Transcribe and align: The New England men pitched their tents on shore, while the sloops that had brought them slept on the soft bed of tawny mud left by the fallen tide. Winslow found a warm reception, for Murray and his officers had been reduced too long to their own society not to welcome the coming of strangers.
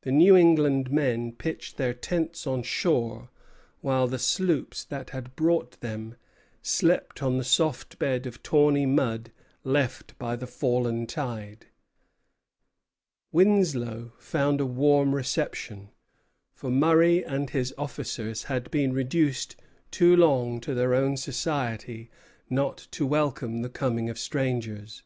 The 0.00 0.10
New 0.10 0.34
England 0.34 0.90
men 0.90 1.30
pitched 1.30 1.76
their 1.76 1.94
tents 1.94 2.48
on 2.48 2.64
shore, 2.64 3.30
while 3.80 4.08
the 4.08 4.18
sloops 4.18 4.82
that 4.82 5.10
had 5.10 5.36
brought 5.36 5.78
them 5.80 6.16
slept 6.62 7.22
on 7.22 7.38
the 7.38 7.44
soft 7.44 7.96
bed 8.00 8.26
of 8.26 8.42
tawny 8.42 8.86
mud 8.86 9.30
left 9.62 10.18
by 10.18 10.34
the 10.34 10.48
fallen 10.48 11.06
tide. 11.06 11.66
Winslow 13.30 14.14
found 14.18 14.60
a 14.60 14.66
warm 14.66 15.14
reception, 15.14 15.90
for 16.52 16.68
Murray 16.68 17.24
and 17.24 17.50
his 17.50 17.72
officers 17.78 18.42
had 18.42 18.68
been 18.72 18.92
reduced 18.92 19.54
too 19.92 20.16
long 20.16 20.60
to 20.62 20.74
their 20.74 20.92
own 20.92 21.16
society 21.16 22.10
not 22.50 22.88
to 22.90 23.06
welcome 23.06 23.62
the 23.62 23.70
coming 23.70 24.10
of 24.10 24.18
strangers. 24.18 25.04